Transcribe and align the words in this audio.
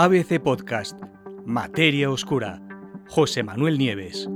ABC 0.00 0.38
Podcast, 0.40 0.96
Materia 1.44 2.08
Oscura, 2.08 2.62
José 3.08 3.42
Manuel 3.42 3.78
Nieves. 3.78 4.28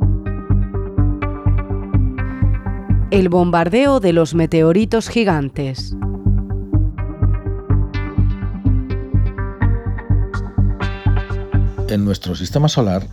El 3.12 3.28
bombardeo 3.28 4.00
de 4.00 4.12
los 4.12 4.34
meteoritos 4.34 5.08
gigantes. 5.08 5.94
En 11.88 12.04
nuestro 12.04 12.34
sistema 12.34 12.66
solar, 12.66 13.06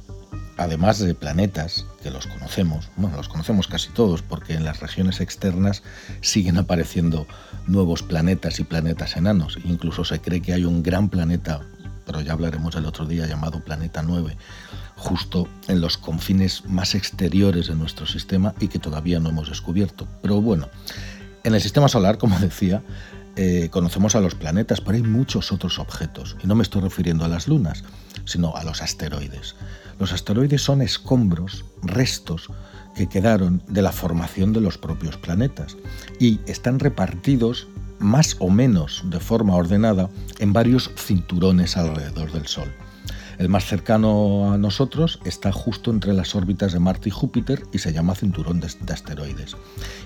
además 0.58 0.98
de 0.98 1.14
planetas, 1.14 1.86
que 2.02 2.10
los 2.10 2.26
conocemos, 2.26 2.90
bueno, 2.96 3.18
los 3.18 3.30
conocemos 3.30 3.68
casi 3.68 3.92
todos 3.92 4.24
porque 4.24 4.56
en 4.56 4.66
las 4.66 4.80
regiones 4.80 5.22
externas 5.22 5.84
siguen 6.22 6.58
apareciendo 6.58 7.28
nuevos 7.68 8.02
planetas 8.02 8.60
y 8.60 8.64
planetas 8.64 9.18
enanos. 9.18 9.60
Incluso 9.66 10.04
se 10.04 10.20
cree 10.20 10.42
que 10.42 10.54
hay 10.54 10.66
un 10.66 10.82
gran 10.82 11.10
planeta, 11.10 11.62
pero 12.10 12.22
ya 12.22 12.34
hablaremos 12.34 12.76
el 12.76 12.88
otro 12.88 13.06
día, 13.06 13.28
llamado 13.28 13.60
Planeta 13.60 14.02
9, 14.02 14.36
justo 14.96 15.48
en 15.68 15.80
los 15.80 16.00
confines 16.00 16.66
más 16.66 16.96
exteriores 16.96 17.68
de 17.68 17.76
nuestro 17.76 18.08
sistema 18.08 18.56
y 18.60 18.68
que 18.68 18.80
todavía 18.80 19.20
no 19.20 19.30
hemos 19.30 19.50
descubierto. 19.50 20.08
Pero 20.24 20.42
bueno, 20.42 20.70
en 21.44 21.54
el 21.54 21.62
sistema 21.62 21.88
solar, 21.88 22.18
como 22.18 22.40
decía, 22.40 22.82
eh, 23.36 23.70
conocemos 23.70 24.16
a 24.16 24.22
los 24.22 24.34
planetas, 24.34 24.82
pero 24.82 24.96
hay 24.96 25.04
muchos 25.04 25.52
otros 25.52 25.78
objetos. 25.78 26.36
Y 26.44 26.48
no 26.48 26.56
me 26.56 26.64
estoy 26.64 26.82
refiriendo 26.82 27.26
a 27.26 27.28
las 27.28 27.48
lunas, 27.48 27.84
sino 28.26 28.56
a 28.56 28.64
los 28.64 28.82
asteroides. 28.82 29.56
Los 30.00 30.12
asteroides 30.12 30.64
son 30.64 30.82
escombros, 30.82 31.64
restos 31.84 32.50
que 32.96 33.06
quedaron 33.06 33.62
de 33.68 33.84
la 33.84 33.92
formación 33.92 34.52
de 34.52 34.62
los 34.62 34.80
propios 34.80 35.16
planetas 35.18 35.78
y 36.20 36.40
están 36.48 36.80
repartidos 36.80 37.68
más 38.00 38.36
o 38.40 38.50
menos 38.50 39.04
de 39.06 39.20
forma 39.20 39.56
ordenada 39.56 40.10
en 40.40 40.54
varios 40.54 40.92
cinturones 40.96 41.78
alrededor 41.78 42.32
del 42.32 42.48
Sol. 42.48 42.74
El 43.40 43.48
más 43.48 43.66
cercano 43.66 44.52
a 44.52 44.58
nosotros 44.58 45.20
está 45.24 45.54
justo 45.54 45.92
entre 45.92 46.12
las 46.12 46.36
órbitas 46.36 46.74
de 46.74 46.80
Marte 46.80 47.08
y 47.08 47.12
Júpiter 47.14 47.64
y 47.72 47.78
se 47.78 47.94
llama 47.94 48.14
cinturón 48.14 48.60
de, 48.60 48.68
asteroides. 48.92 49.56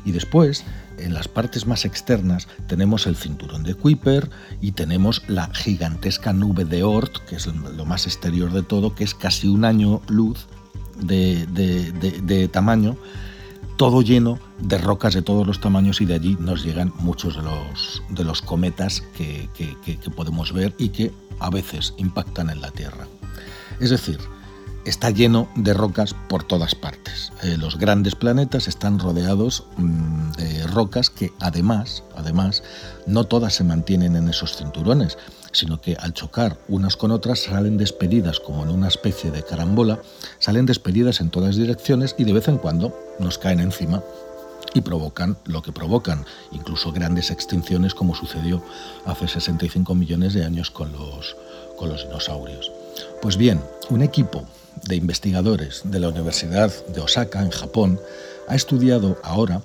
Y 0.06 0.12
después, 0.12 0.64
en 1.00 1.16
las 1.16 1.28
partes 1.28 1.66
más 1.66 1.84
externas, 1.84 2.48
tenemos 2.68 3.08
el 3.08 3.16
cinturón 3.16 3.64
de 3.64 3.74
Kuiper 3.74 4.30
y 4.62 4.74
tenemos 4.74 5.24
la 5.28 5.50
gigantesca 5.52 6.32
nube 6.32 6.64
de 6.64 6.84
Oort, 6.84 7.26
que 7.28 7.38
es 7.38 7.48
lo 7.48 7.86
más 7.86 8.06
exterior 8.06 8.52
de 8.52 8.62
todo, 8.62 8.94
que 8.94 9.04
es 9.04 9.16
casi 9.16 9.48
un 9.48 9.66
año 9.66 10.04
luz 10.10 10.46
de, 11.02 12.50
tamaño, 12.54 12.98
todo 13.78 14.02
lleno 14.02 14.40
de 14.60 14.78
rocas 14.78 15.14
de 15.14 15.22
todos 15.22 15.46
los 15.46 15.60
tamaños 15.60 16.02
y 16.02 16.06
de 16.06 16.16
allí 16.16 16.38
nos 16.40 16.64
llegan 16.64 16.94
muchos 17.00 17.36
de 17.36 17.42
los, 17.42 18.04
de 18.10 18.24
los 18.24 18.42
cometas 18.42 19.02
que 19.16 19.50
podemos 20.16 20.54
ver 20.54 20.74
y 20.78 20.90
que 20.90 21.12
a 21.40 21.50
veces 21.50 21.94
impactan 21.98 22.50
en 22.50 22.62
la 22.62 22.72
Tierra. 22.72 23.08
Es 23.80 23.90
decir, 23.90 24.20
está 24.86 25.10
lleno 25.10 25.48
de 25.56 25.74
rocas 25.74 26.16
por 26.28 26.44
todas 26.44 26.76
partes. 26.76 27.32
Eh, 27.44 27.58
los 27.58 27.78
grandes 27.78 28.16
planetas 28.16 28.68
están 28.68 29.00
rodeados 29.00 29.66
mm, 29.78 30.32
de 30.34 30.68
rocas 30.68 31.10
que 31.10 31.32
además, 31.40 32.04
además, 32.16 32.64
no 33.08 33.24
todas 33.26 33.54
se 33.54 33.64
mantienen 33.64 34.16
en 34.16 34.30
esos 34.30 34.58
cinturones, 34.58 35.18
sino 35.54 35.80
que 35.80 35.96
al 35.96 36.14
chocar 36.14 36.58
unas 36.68 36.98
con 36.98 37.12
otras 37.12 37.44
salen 37.44 37.78
despedidas 37.78 38.40
como 38.40 38.64
en 38.64 38.70
una 38.70 38.90
especie 38.90 39.32
de 39.32 39.44
carambola, 39.44 40.02
salen 40.40 40.66
despedidas 40.66 41.22
en 41.22 41.30
todas 41.30 41.56
direcciones 41.56 42.16
y 42.18 42.26
de 42.26 42.34
vez 42.34 42.48
en 42.48 42.58
cuando 42.58 42.98
nos 43.20 43.38
caen 43.38 43.60
encima 43.60 44.04
y 44.74 44.82
provocan 44.82 45.38
lo 45.46 45.62
que 45.62 45.72
provocan, 45.72 46.26
incluso 46.52 46.92
grandes 46.92 47.32
extinciones 47.32 47.94
como 47.94 48.16
sucedió 48.16 48.62
hace 49.06 49.28
65 49.28 49.96
millones 49.96 50.34
de 50.34 50.44
años 50.44 50.72
con 50.72 50.92
los, 50.92 51.36
con 51.78 51.90
los 51.90 52.04
dinosaurios. 52.04 52.72
Pues 53.22 53.38
bien, 53.38 53.62
un 53.90 54.02
equipo 54.02 54.46
de 54.88 54.96
investigadores 54.96 55.82
de 55.86 56.00
la 56.00 56.10
Universidad 56.10 56.72
de 56.88 57.02
Osaka, 57.02 57.42
en 57.42 57.52
Japón, 57.52 58.00
ha 58.48 58.56
estudiado 58.56 59.18
ahora 59.24 59.62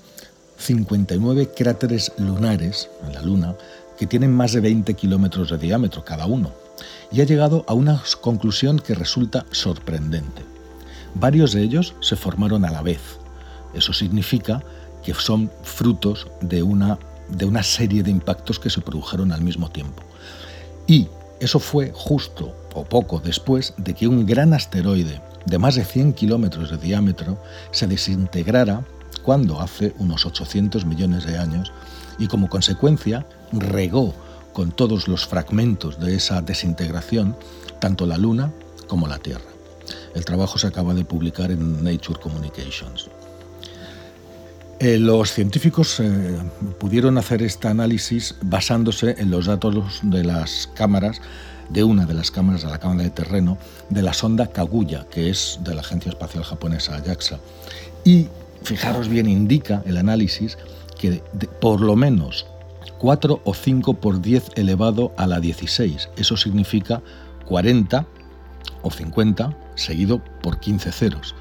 59 0.59 1.51
cráteres 1.57 2.13
lunares 2.19 2.91
en 3.07 3.15
la 3.15 3.23
Luna 3.23 3.57
que 3.99 4.07
tienen 4.07 4.33
más 4.35 4.53
de 4.53 4.61
20 4.61 4.95
kilómetros 4.95 5.51
de 5.51 5.59
diámetro 5.59 6.05
cada 6.05 6.27
uno 6.27 6.53
y 7.11 7.21
ha 7.21 7.25
llegado 7.25 7.65
a 7.67 7.75
una 7.75 8.03
conclusión 8.21 8.79
que 8.79 8.95
resulta 8.95 9.45
sorprendente. 9.51 10.43
Varios 11.15 11.53
de 11.53 11.63
ellos 11.63 11.95
se 12.01 12.17
formaron 12.17 12.65
a 12.65 12.71
la 12.71 12.83
vez. 12.83 13.01
Eso 13.75 13.93
significa 13.93 14.63
que 15.03 15.15
son 15.15 15.51
frutos 15.63 16.29
de 16.41 16.63
una, 16.63 16.99
de 17.29 17.45
una 17.45 17.63
serie 17.63 18.03
de 18.03 18.11
impactos 18.11 18.59
que 18.59 18.71
se 18.71 18.81
produjeron 18.81 19.33
al 19.33 19.41
mismo 19.41 19.71
tiempo. 19.71 20.03
Y 20.87 21.09
eso 21.41 21.59
fue 21.59 21.93
justo 21.95 22.55
o 22.75 22.85
poco 22.85 23.21
después 23.21 23.75
de 23.77 23.95
que 23.95 24.07
un 24.07 24.27
gran 24.27 24.55
asteroide 24.55 25.21
de 25.47 25.59
más 25.59 25.75
de 25.75 25.85
100 25.85 26.13
kilómetros 26.13 26.71
de 26.71 26.77
diámetro 26.77 27.39
se 27.71 27.87
desintegrara 27.87 28.85
cuando 29.23 29.61
hace 29.61 29.95
unos 29.99 30.27
800 30.27 30.85
millones 30.85 31.25
de 31.25 31.39
años 31.39 31.73
y 32.19 32.27
como 32.27 32.49
consecuencia 32.49 33.27
regó 33.53 34.15
con 34.53 34.73
todos 34.73 35.09
los 35.09 35.27
fragmentos 35.27 36.01
de 36.01 36.17
esa 36.17 36.43
desintegración 36.43 37.37
tanto 37.81 38.07
la 38.07 38.19
Luna 38.19 38.53
como 38.89 39.07
la 39.07 39.19
Tierra. 39.19 39.45
El 40.15 40.25
trabajo 40.25 40.59
se 40.59 40.67
acaba 40.67 40.95
de 40.95 41.05
publicar 41.05 41.51
en 41.51 41.85
Nature 41.85 42.21
Communications. 42.21 43.09
Eh, 44.81 44.99
los 44.99 45.33
científicos 45.33 45.99
eh, 45.99 46.39
pudieron 46.79 47.19
hacer 47.19 47.43
este 47.43 47.67
análisis 47.67 48.37
basándose 48.43 49.17
en 49.19 49.31
los 49.31 49.47
datos 49.47 50.01
de 50.03 50.23
las 50.23 50.69
cámaras, 50.75 51.21
de 51.69 51.83
una 51.83 52.07
de 52.07 52.15
las 52.15 52.31
cámaras 52.31 52.63
de 52.63 52.71
la 52.71 52.79
cámara 52.79 53.03
de 53.03 53.11
terreno, 53.11 53.59
de 53.91 54.03
la 54.03 54.13
sonda 54.13 54.47
Kaguya, 54.47 55.07
que 55.11 55.31
es 55.31 55.59
de 55.65 55.75
la 55.75 55.81
Agencia 55.81 56.11
Espacial 56.11 56.45
Japonesa 56.45 57.03
JAXA. 57.05 57.41
Y 58.05 58.29
fijaros 58.63 59.09
bien, 59.09 59.29
indica 59.29 59.83
el 59.85 59.97
análisis 59.97 60.57
que 60.99 61.23
por 61.61 61.81
lo 61.81 61.97
menos 61.97 62.47
4 62.99 63.41
o 63.45 63.55
5 63.55 63.95
por 63.95 64.21
10 64.21 64.51
elevado 64.57 65.13
a 65.17 65.27
la 65.27 65.41
16. 65.41 66.11
Eso 66.17 66.37
significa 66.37 67.03
40 67.47 68.07
o 68.83 68.91
50 68.91 69.57
seguido 69.75 70.23
por 70.43 70.61
15 70.61 70.93
ceros. 70.93 71.35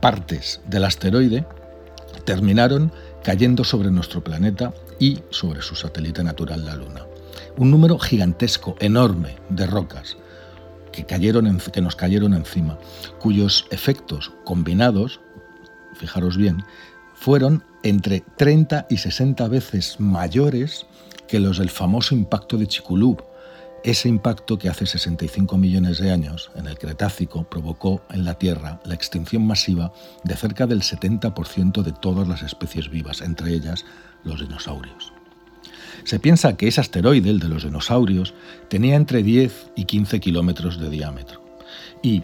Partes 0.00 0.60
del 0.66 0.84
asteroide 0.84 1.46
terminaron 2.24 2.92
cayendo 3.22 3.64
sobre 3.64 3.90
nuestro 3.90 4.22
planeta 4.22 4.72
y 4.98 5.20
sobre 5.30 5.62
su 5.62 5.74
satélite 5.74 6.22
natural, 6.22 6.64
la 6.64 6.76
Luna. 6.76 7.06
Un 7.56 7.70
número 7.70 7.98
gigantesco, 7.98 8.76
enorme, 8.80 9.36
de 9.48 9.66
rocas 9.66 10.16
que, 10.92 11.04
cayeron 11.04 11.58
que 11.58 11.80
nos 11.80 11.96
cayeron 11.96 12.34
encima, 12.34 12.78
cuyos 13.18 13.66
efectos 13.70 14.32
combinados, 14.44 15.20
fijaros 15.94 16.36
bien, 16.36 16.64
fueron 17.24 17.64
entre 17.82 18.22
30 18.36 18.86
y 18.90 18.98
60 18.98 19.48
veces 19.48 19.98
mayores 19.98 20.84
que 21.26 21.40
los 21.40 21.56
del 21.56 21.70
famoso 21.70 22.14
impacto 22.14 22.58
de 22.58 22.66
Chicxulub, 22.66 23.24
ese 23.82 24.10
impacto 24.10 24.58
que 24.58 24.68
hace 24.68 24.84
65 24.84 25.56
millones 25.56 25.96
de 25.96 26.10
años, 26.10 26.50
en 26.54 26.66
el 26.66 26.76
Cretácico, 26.76 27.44
provocó 27.44 28.02
en 28.10 28.26
la 28.26 28.34
Tierra 28.34 28.78
la 28.84 28.92
extinción 28.92 29.46
masiva 29.46 29.90
de 30.22 30.36
cerca 30.36 30.66
del 30.66 30.82
70% 30.82 31.82
de 31.82 31.92
todas 31.92 32.28
las 32.28 32.42
especies 32.42 32.90
vivas, 32.90 33.22
entre 33.22 33.54
ellas 33.54 33.86
los 34.22 34.40
dinosaurios. 34.40 35.14
Se 36.04 36.18
piensa 36.18 36.58
que 36.58 36.68
ese 36.68 36.82
asteroide, 36.82 37.30
el 37.30 37.40
de 37.40 37.48
los 37.48 37.64
dinosaurios, 37.64 38.34
tenía 38.68 38.96
entre 38.96 39.22
10 39.22 39.70
y 39.76 39.86
15 39.86 40.20
kilómetros 40.20 40.78
de 40.78 40.90
diámetro. 40.90 41.42
Y 42.02 42.22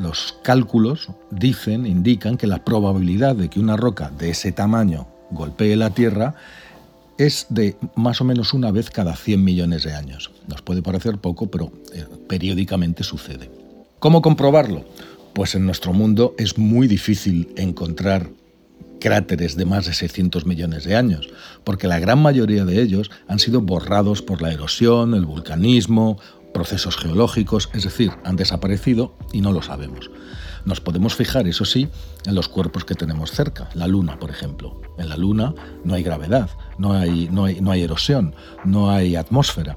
los 0.00 0.36
cálculos 0.42 1.08
dicen, 1.30 1.86
indican 1.86 2.36
que 2.36 2.46
la 2.46 2.64
probabilidad 2.64 3.36
de 3.36 3.48
que 3.48 3.60
una 3.60 3.76
roca 3.76 4.10
de 4.18 4.30
ese 4.30 4.52
tamaño 4.52 5.06
golpee 5.30 5.76
la 5.76 5.90
Tierra 5.90 6.34
es 7.18 7.46
de 7.48 7.76
más 7.94 8.20
o 8.20 8.24
menos 8.24 8.54
una 8.54 8.70
vez 8.70 8.90
cada 8.90 9.14
100 9.14 9.42
millones 9.42 9.84
de 9.84 9.94
años. 9.94 10.30
Nos 10.48 10.62
puede 10.62 10.82
parecer 10.82 11.18
poco, 11.18 11.46
pero 11.48 11.72
eh, 11.92 12.04
periódicamente 12.28 13.04
sucede. 13.04 13.50
¿Cómo 13.98 14.20
comprobarlo? 14.20 14.84
Pues 15.32 15.54
en 15.54 15.66
nuestro 15.66 15.92
mundo 15.92 16.34
es 16.38 16.58
muy 16.58 16.88
difícil 16.88 17.52
encontrar 17.56 18.28
cráteres 19.00 19.56
de 19.56 19.66
más 19.66 19.86
de 19.86 19.92
600 19.92 20.46
millones 20.46 20.84
de 20.84 20.96
años, 20.96 21.28
porque 21.62 21.88
la 21.88 21.98
gran 21.98 22.20
mayoría 22.20 22.64
de 22.64 22.80
ellos 22.80 23.10
han 23.28 23.38
sido 23.38 23.60
borrados 23.60 24.22
por 24.22 24.40
la 24.40 24.52
erosión, 24.52 25.14
el 25.14 25.26
vulcanismo, 25.26 26.18
procesos 26.54 26.96
geológicos, 26.96 27.68
es 27.74 27.84
decir, 27.84 28.12
han 28.24 28.36
desaparecido 28.36 29.14
y 29.32 29.42
no 29.42 29.52
lo 29.52 29.60
sabemos. 29.60 30.10
Nos 30.64 30.80
podemos 30.80 31.14
fijar, 31.14 31.46
eso 31.46 31.66
sí, 31.66 31.90
en 32.24 32.34
los 32.34 32.48
cuerpos 32.48 32.86
que 32.86 32.94
tenemos 32.94 33.32
cerca, 33.32 33.68
la 33.74 33.86
Luna, 33.86 34.18
por 34.18 34.30
ejemplo. 34.30 34.80
En 34.96 35.10
la 35.10 35.18
Luna 35.18 35.54
no 35.84 35.92
hay 35.92 36.02
gravedad, 36.02 36.48
no 36.78 36.94
hay, 36.94 37.28
no 37.30 37.44
hay, 37.44 37.60
no 37.60 37.70
hay 37.70 37.82
erosión, 37.82 38.34
no 38.64 38.90
hay 38.90 39.16
atmósfera. 39.16 39.76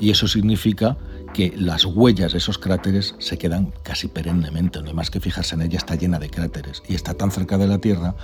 Y 0.00 0.10
eso 0.10 0.26
significa 0.26 0.96
que 1.34 1.52
las 1.56 1.84
huellas 1.84 2.32
de 2.32 2.38
esos 2.38 2.58
cráteres 2.58 3.14
se 3.18 3.38
quedan 3.38 3.72
casi 3.82 4.08
perennemente, 4.08 4.80
no 4.80 4.88
hay 4.88 4.94
más 4.94 5.10
que 5.10 5.20
fijarse 5.20 5.54
en 5.54 5.62
ella, 5.62 5.78
está 5.78 5.94
llena 5.94 6.18
de 6.18 6.30
cráteres 6.30 6.82
y 6.88 6.94
está 6.94 7.14
tan 7.14 7.30
cerca 7.30 7.58
de 7.58 7.66
la 7.66 7.78
Tierra 7.78 8.14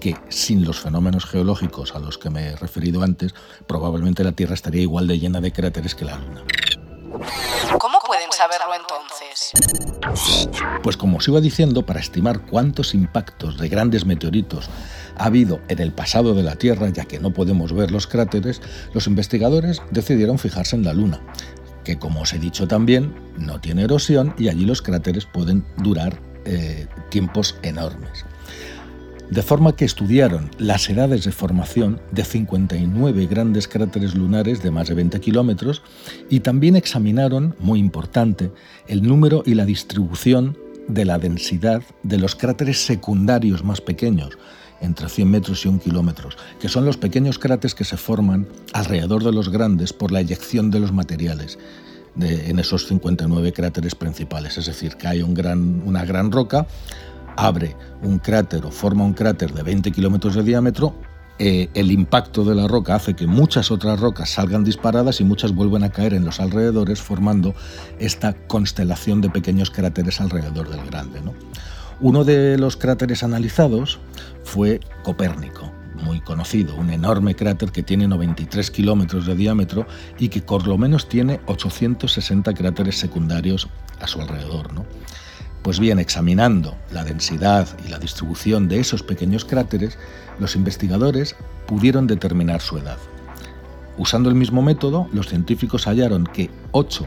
que 0.00 0.16
sin 0.28 0.64
los 0.64 0.78
fenómenos 0.78 1.24
geológicos 1.24 1.94
a 1.94 1.98
los 1.98 2.18
que 2.18 2.30
me 2.30 2.48
he 2.48 2.56
referido 2.56 3.02
antes, 3.02 3.34
probablemente 3.66 4.22
la 4.22 4.32
Tierra 4.32 4.54
estaría 4.54 4.82
igual 4.82 5.06
de 5.06 5.18
llena 5.18 5.40
de 5.40 5.52
cráteres 5.52 5.94
que 5.94 6.04
la 6.04 6.18
Luna. 6.18 6.44
¿Cómo 8.38 8.86
pueden 8.86 9.06
saber 9.08 9.52
gigantes. 10.10 10.58
Pues 10.82 10.96
como 10.96 11.18
os 11.18 11.28
iba 11.28 11.40
diciendo, 11.40 11.84
para 11.84 12.00
estimar 12.00 12.46
cuántos 12.46 12.94
impactos 12.94 13.58
de 13.58 13.68
grandes 13.68 14.04
meteoritos 14.06 14.68
ha 15.16 15.24
habido 15.24 15.60
en 15.68 15.80
el 15.80 15.92
pasado 15.92 16.34
de 16.34 16.42
la 16.42 16.56
Tierra, 16.56 16.88
ya 16.90 17.04
que 17.04 17.18
no 17.18 17.32
podemos 17.32 17.72
ver 17.72 17.90
los 17.90 18.06
cráteres, 18.06 18.60
los 18.94 19.06
investigadores 19.06 19.82
decidieron 19.90 20.38
fijarse 20.38 20.76
en 20.76 20.84
la 20.84 20.92
Luna, 20.92 21.20
que 21.84 21.98
como 21.98 22.22
os 22.22 22.32
he 22.32 22.38
dicho 22.38 22.68
también, 22.68 23.14
no 23.36 23.60
tiene 23.60 23.82
erosión 23.84 24.34
y 24.38 24.48
allí 24.48 24.64
los 24.64 24.82
cráteres 24.82 25.26
pueden 25.26 25.64
durar 25.78 26.20
eh, 26.44 26.86
tiempos 27.10 27.56
enormes. 27.62 28.24
De 29.30 29.42
forma 29.42 29.76
que 29.76 29.84
estudiaron 29.84 30.50
las 30.56 30.88
edades 30.88 31.24
de 31.24 31.32
formación 31.32 32.00
de 32.12 32.24
59 32.24 33.26
grandes 33.26 33.68
cráteres 33.68 34.14
lunares 34.14 34.62
de 34.62 34.70
más 34.70 34.88
de 34.88 34.94
20 34.94 35.20
kilómetros 35.20 35.82
y 36.30 36.40
también 36.40 36.76
examinaron, 36.76 37.54
muy 37.58 37.78
importante, 37.78 38.50
el 38.86 39.02
número 39.02 39.42
y 39.44 39.52
la 39.52 39.66
distribución 39.66 40.56
de 40.88 41.04
la 41.04 41.18
densidad 41.18 41.82
de 42.02 42.16
los 42.16 42.36
cráteres 42.36 42.86
secundarios 42.86 43.62
más 43.62 43.82
pequeños, 43.82 44.38
entre 44.80 45.10
100 45.10 45.30
metros 45.30 45.62
y 45.62 45.68
1 45.68 45.80
kilómetros, 45.80 46.38
que 46.58 46.70
son 46.70 46.86
los 46.86 46.96
pequeños 46.96 47.38
cráteres 47.38 47.74
que 47.74 47.84
se 47.84 47.98
forman 47.98 48.48
alrededor 48.72 49.22
de 49.22 49.32
los 49.32 49.50
grandes 49.50 49.92
por 49.92 50.10
la 50.10 50.20
eyección 50.20 50.70
de 50.70 50.80
los 50.80 50.92
materiales 50.92 51.58
en 52.18 52.58
esos 52.58 52.86
59 52.86 53.52
cráteres 53.52 53.94
principales. 53.94 54.56
Es 54.56 54.66
decir, 54.66 54.96
cae 54.96 55.22
un 55.22 55.34
gran, 55.34 55.82
una 55.84 56.04
gran 56.04 56.32
roca, 56.32 56.66
abre 57.38 57.76
un 58.02 58.18
cráter 58.18 58.66
o 58.66 58.70
forma 58.70 59.04
un 59.04 59.14
cráter 59.14 59.52
de 59.52 59.62
20 59.62 59.92
kilómetros 59.92 60.34
de 60.34 60.42
diámetro, 60.42 60.94
eh, 61.38 61.68
el 61.74 61.92
impacto 61.92 62.44
de 62.44 62.56
la 62.56 62.66
roca 62.66 62.96
hace 62.96 63.14
que 63.14 63.28
muchas 63.28 63.70
otras 63.70 64.00
rocas 64.00 64.30
salgan 64.30 64.64
disparadas 64.64 65.20
y 65.20 65.24
muchas 65.24 65.54
vuelven 65.54 65.84
a 65.84 65.90
caer 65.90 66.14
en 66.14 66.24
los 66.24 66.40
alrededores 66.40 67.00
formando 67.00 67.54
esta 68.00 68.32
constelación 68.32 69.20
de 69.20 69.30
pequeños 69.30 69.70
cráteres 69.70 70.20
alrededor 70.20 70.68
del 70.68 70.84
grande. 70.84 71.20
Uno 72.00 72.24
de 72.24 72.58
los 72.58 72.76
cráteres 72.76 73.22
analizados 73.22 74.00
fue 74.42 74.80
Copérnico, 75.04 75.70
muy 76.02 76.20
conocido, 76.20 76.74
un 76.74 76.90
enorme 76.90 77.36
cráter 77.36 77.70
que 77.70 77.84
tiene 77.84 78.08
93 78.08 78.68
kilómetros 78.72 79.26
de 79.26 79.36
diámetro 79.36 79.86
y 80.18 80.28
que 80.28 80.42
por 80.42 80.66
lo 80.66 80.76
menos 80.76 81.08
tiene 81.08 81.40
860 81.46 82.52
cráteres 82.54 82.98
secundarios 82.98 83.68
a 84.00 84.08
su 84.08 84.20
alrededor. 84.20 84.70
Pues 85.62 85.80
bien, 85.80 85.98
examinando 85.98 86.76
la 86.92 87.04
densidad 87.04 87.68
y 87.84 87.88
la 87.88 87.98
distribución 87.98 88.68
de 88.68 88.80
esos 88.80 89.02
pequeños 89.02 89.44
cráteres, 89.44 89.98
los 90.38 90.56
investigadores 90.56 91.36
pudieron 91.66 92.06
determinar 92.06 92.60
su 92.60 92.78
edad. 92.78 92.98
Usando 93.98 94.28
el 94.28 94.36
mismo 94.36 94.62
método, 94.62 95.08
los 95.12 95.28
científicos 95.28 95.86
hallaron 95.86 96.24
que 96.24 96.50
8 96.70 97.06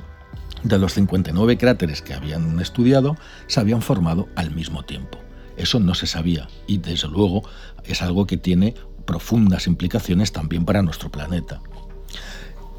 de 0.64 0.78
los 0.78 0.94
59 0.94 1.58
cráteres 1.58 2.02
que 2.02 2.14
habían 2.14 2.60
estudiado 2.60 3.16
se 3.48 3.60
habían 3.62 3.82
formado 3.82 4.28
al 4.36 4.52
mismo 4.52 4.84
tiempo. 4.84 5.18
Eso 5.56 5.80
no 5.80 5.96
se 5.96 6.06
sabía 6.06 6.48
y 6.68 6.78
desde 6.78 7.08
luego 7.08 7.44
es 7.86 8.02
algo 8.02 8.28
que 8.28 8.38
tiene 8.38 8.76
profundas 9.06 9.68
implicaciones 9.68 10.34
también 10.34 10.66
para 10.66 10.82
nuestro 10.82 11.10
planeta. 11.10 11.62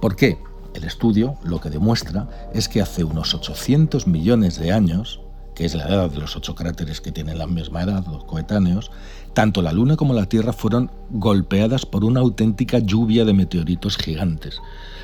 ¿Por 0.00 0.14
qué? 0.14 0.38
El 0.74 0.84
estudio 0.84 1.36
lo 1.42 1.60
que 1.60 1.70
demuestra 1.70 2.50
es 2.54 2.68
que 2.68 2.82
hace 2.82 3.04
unos 3.04 3.34
800 3.34 4.06
millones 4.06 4.58
de 4.58 4.72
años 4.72 5.21
que 5.54 5.64
es 5.64 5.74
la 5.74 5.84
edad 5.84 6.10
de 6.10 6.18
los 6.18 6.36
ocho 6.36 6.54
cráteres 6.54 7.00
que 7.00 7.12
tienen 7.12 7.38
la 7.38 7.46
misma 7.46 7.82
edad, 7.82 8.04
los 8.06 8.24
coetáneos, 8.24 8.90
tanto 9.34 9.62
la 9.62 9.72
Luna 9.72 9.96
como 9.96 10.14
la 10.14 10.26
Tierra 10.26 10.52
fueron 10.52 10.90
golpeadas 11.10 11.86
por 11.86 12.04
una 12.04 12.20
auténtica 12.20 12.78
lluvia 12.78 13.24
de 13.24 13.32
meteoritos 13.32 13.96
gigantes, 13.96 14.60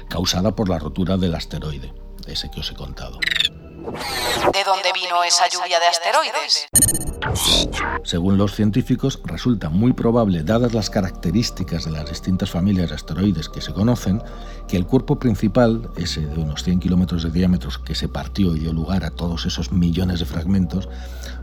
causada 0.08 0.54
por 0.54 0.68
la 0.68 0.78
rotura 0.78 1.16
del 1.16 1.34
asteroide, 1.34 1.92
ese 2.26 2.50
que 2.50 2.60
os 2.60 2.70
he 2.70 2.74
contado. 2.74 3.18
¿De 3.18 4.64
dónde 4.64 4.92
vino 4.92 5.22
esa 5.24 5.48
lluvia 5.48 5.78
de 5.78 5.86
asteroides? 5.86 7.07
Según 8.04 8.38
los 8.38 8.54
científicos, 8.54 9.20
resulta 9.24 9.68
muy 9.68 9.92
probable, 9.92 10.42
dadas 10.42 10.72
las 10.72 10.88
características 10.88 11.84
de 11.84 11.90
las 11.90 12.08
distintas 12.08 12.50
familias 12.50 12.88
de 12.88 12.94
asteroides 12.94 13.48
que 13.48 13.60
se 13.60 13.72
conocen, 13.72 14.22
que 14.66 14.76
el 14.76 14.86
cuerpo 14.86 15.18
principal, 15.18 15.88
ese 15.96 16.22
de 16.22 16.40
unos 16.40 16.62
100 16.62 16.80
kilómetros 16.80 17.22
de 17.24 17.30
diámetro 17.30 17.70
que 17.84 17.94
se 17.94 18.08
partió 18.08 18.54
y 18.56 18.60
dio 18.60 18.72
lugar 18.72 19.04
a 19.04 19.10
todos 19.10 19.46
esos 19.46 19.72
millones 19.72 20.20
de 20.20 20.26
fragmentos, 20.26 20.88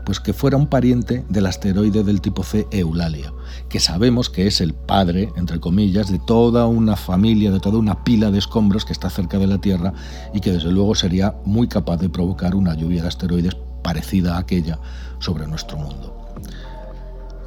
pues 0.04 0.20
que 0.20 0.32
fuera 0.32 0.56
un 0.56 0.66
pariente 0.66 1.24
del 1.28 1.46
asteroide 1.46 2.02
del 2.04 2.20
tipo 2.20 2.42
C 2.42 2.66
Eulalia, 2.70 3.32
que 3.68 3.80
sabemos 3.80 4.30
que 4.30 4.46
es 4.46 4.60
el 4.60 4.74
padre, 4.74 5.32
entre 5.36 5.60
comillas, 5.60 6.10
de 6.10 6.18
toda 6.18 6.66
una 6.66 6.96
familia, 6.96 7.50
de 7.50 7.60
toda 7.60 7.78
una 7.78 8.04
pila 8.04 8.30
de 8.30 8.38
escombros 8.38 8.84
que 8.84 8.92
está 8.92 9.10
cerca 9.10 9.38
de 9.38 9.46
la 9.46 9.58
Tierra 9.58 9.92
y 10.32 10.40
que 10.40 10.52
desde 10.52 10.72
luego 10.72 10.94
sería 10.94 11.34
muy 11.44 11.68
capaz 11.68 11.98
de 11.98 12.08
provocar 12.08 12.54
una 12.54 12.74
lluvia 12.74 13.02
de 13.02 13.08
asteroides 13.08 13.56
parecida 13.82 14.36
a 14.36 14.38
aquella 14.38 14.78
sobre 15.18 15.46
nuestro 15.46 15.76
mundo. 15.76 16.16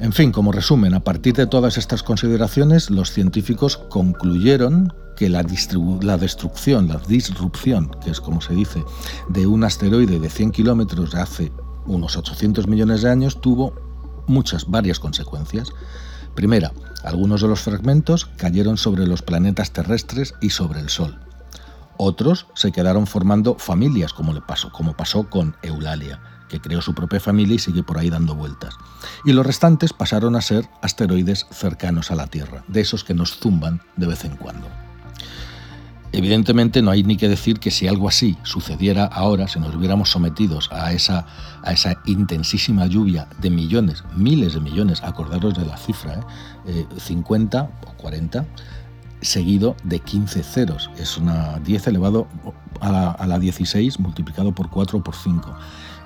En 0.00 0.12
fin, 0.12 0.32
como 0.32 0.50
resumen, 0.50 0.94
a 0.94 1.00
partir 1.00 1.34
de 1.34 1.46
todas 1.46 1.76
estas 1.76 2.02
consideraciones, 2.02 2.88
los 2.88 3.12
científicos 3.12 3.76
concluyeron 3.76 4.94
que 5.16 5.28
la, 5.28 5.42
destrucción, 5.42 6.88
la 6.88 6.96
disrupción, 6.96 7.90
que 8.02 8.10
es 8.10 8.20
como 8.22 8.40
se 8.40 8.54
dice, 8.54 8.82
de 9.28 9.46
un 9.46 9.62
asteroide 9.64 10.18
de 10.18 10.30
100 10.30 10.52
kilómetros 10.52 11.12
de 11.12 11.20
hace 11.20 11.52
unos 11.84 12.16
800 12.16 12.66
millones 12.66 13.02
de 13.02 13.10
años 13.10 13.42
tuvo 13.42 13.74
muchas, 14.26 14.70
varias 14.70 14.98
consecuencias. 14.98 15.68
Primera, 16.34 16.72
algunos 17.04 17.42
de 17.42 17.48
los 17.48 17.60
fragmentos 17.60 18.24
cayeron 18.36 18.78
sobre 18.78 19.06
los 19.06 19.20
planetas 19.20 19.72
terrestres 19.72 20.34
y 20.40 20.50
sobre 20.50 20.80
el 20.80 20.88
Sol. 20.88 21.18
Otros 22.02 22.46
se 22.54 22.72
quedaron 22.72 23.06
formando 23.06 23.56
familias, 23.58 24.14
como, 24.14 24.32
le 24.32 24.40
pasó, 24.40 24.72
como 24.72 24.94
pasó 24.94 25.28
con 25.28 25.54
Eulalia, 25.60 26.18
que 26.48 26.58
creó 26.58 26.80
su 26.80 26.94
propia 26.94 27.20
familia 27.20 27.56
y 27.56 27.58
sigue 27.58 27.82
por 27.82 27.98
ahí 27.98 28.08
dando 28.08 28.34
vueltas. 28.34 28.74
Y 29.26 29.34
los 29.34 29.44
restantes 29.44 29.92
pasaron 29.92 30.34
a 30.34 30.40
ser 30.40 30.66
asteroides 30.80 31.46
cercanos 31.50 32.10
a 32.10 32.14
la 32.14 32.26
Tierra, 32.26 32.64
de 32.68 32.80
esos 32.80 33.04
que 33.04 33.12
nos 33.12 33.36
zumban 33.36 33.82
de 33.96 34.06
vez 34.06 34.24
en 34.24 34.38
cuando. 34.38 34.66
Evidentemente 36.12 36.80
no 36.80 36.90
hay 36.90 37.02
ni 37.02 37.18
que 37.18 37.28
decir 37.28 37.60
que 37.60 37.70
si 37.70 37.86
algo 37.86 38.08
así 38.08 38.38
sucediera 38.44 39.04
ahora, 39.04 39.46
si 39.46 39.60
nos 39.60 39.74
hubiéramos 39.74 40.08
sometidos 40.08 40.70
a 40.72 40.94
esa, 40.94 41.26
a 41.62 41.72
esa 41.72 42.00
intensísima 42.06 42.86
lluvia 42.86 43.28
de 43.42 43.50
millones, 43.50 44.04
miles 44.16 44.54
de 44.54 44.60
millones, 44.60 45.02
acordaros 45.02 45.54
de 45.54 45.66
la 45.66 45.76
cifra, 45.76 46.26
50 46.96 47.58
¿eh? 47.58 47.62
Eh, 47.62 47.86
o 47.86 47.92
40, 47.98 48.46
seguido 49.20 49.76
de 49.84 50.00
15 50.00 50.42
ceros. 50.42 50.90
Es 50.96 51.16
una 51.16 51.58
10 51.60 51.88
elevado 51.88 52.26
a 52.80 52.90
la, 52.90 53.10
a 53.10 53.26
la 53.26 53.38
16 53.38 54.00
multiplicado 54.00 54.52
por 54.52 54.70
4 54.70 54.98
o 54.98 55.02
por 55.02 55.14
5. 55.14 55.54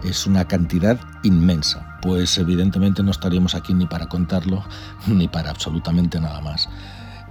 Es 0.05 0.27
una 0.27 0.47
cantidad 0.47 0.99
inmensa, 1.23 1.99
pues 2.03 2.37
evidentemente 2.39 3.03
no 3.03 3.11
estaríamos 3.11 3.55
aquí 3.55 3.73
ni 3.73 3.87
para 3.87 4.07
contarlo 4.07 4.65
ni 5.07 5.29
para 5.29 5.51
absolutamente 5.51 6.21
nada 6.21 6.41
más. 6.41 6.69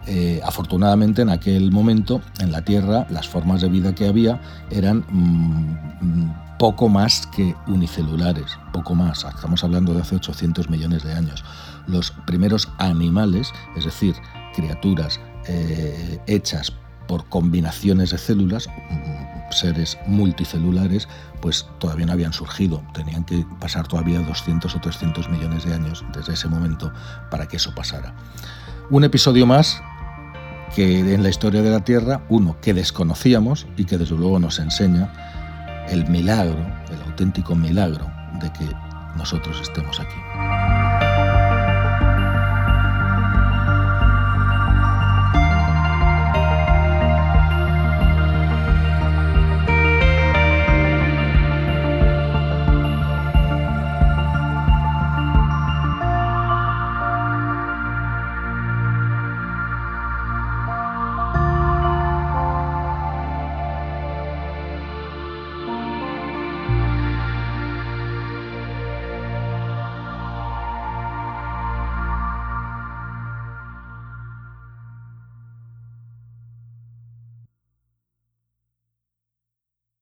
Eh, 0.06 0.42
afortunadamente 0.44 1.22
en 1.22 1.30
aquel 1.30 1.72
momento 1.72 2.22
en 2.40 2.52
la 2.52 2.66
Tierra 2.66 3.08
las 3.10 3.30
formas 3.30 3.62
de 3.62 3.70
vida 3.70 3.96
que 3.96 4.06
había 4.06 4.42
eran 4.70 5.06
mm, 5.10 6.58
poco 6.60 6.90
más 6.90 7.26
que 7.28 7.56
unicelulares, 7.68 8.58
poco 8.74 8.96
más, 8.96 9.24
estamos 9.24 9.64
hablando 9.64 9.94
de 9.94 10.02
hace 10.02 10.18
800 10.18 10.70
millones 10.70 11.04
de 11.04 11.14
años. 11.14 11.46
Los 11.88 12.12
primeros 12.12 12.70
animales, 12.80 13.52
es 13.78 13.86
decir, 13.86 14.16
criaturas 14.54 15.20
eh, 15.48 16.20
hechas 16.28 16.74
por 17.08 17.28
combinaciones 17.30 18.12
de 18.12 18.18
células, 18.18 18.68
mm, 18.68 19.52
seres 19.52 19.98
multicelulares, 20.08 21.08
pues 21.42 21.68
todavía 21.80 22.06
no 22.06 22.14
habían 22.14 22.34
surgido. 22.34 22.84
Tenían 22.94 23.24
que 23.24 23.46
pasar 23.60 23.88
todavía 23.88 24.20
200 24.20 24.76
o 24.76 24.80
300 24.80 25.30
millones 25.30 25.66
de 25.66 25.74
años 25.74 26.04
desde 26.14 26.34
ese 26.34 26.48
momento 26.48 26.92
para 27.30 27.48
que 27.48 27.58
eso 27.58 27.74
pasara. 27.76 28.16
Un 28.90 29.04
episodio 29.04 29.46
más 29.46 29.82
que 30.76 31.14
en 31.14 31.22
la 31.22 31.30
historia 31.30 31.62
de 31.62 31.70
la 31.70 31.82
Tierra, 31.82 32.24
uno 32.30 32.58
que 32.62 32.74
desconocíamos 32.74 33.68
y 33.78 33.86
que 33.86 33.98
desde 33.98 34.16
luego 34.16 34.40
nos 34.40 34.60
enseña 34.60 35.14
el 35.90 36.08
milagro, 36.10 36.66
el 36.92 37.02
auténtico 37.10 37.56
milagro 37.56 38.10
de 38.42 38.52
que 38.54 38.66
nosotros 39.16 39.60
estemos 39.62 40.00
aquí. 40.00 40.63